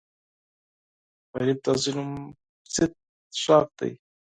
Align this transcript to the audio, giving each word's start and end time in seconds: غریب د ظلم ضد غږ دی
غریب 1.33 1.57
د 1.65 1.67
ظلم 1.83 2.09
ضد 2.73 2.91
غږ 3.43 3.67
دی 3.77 3.91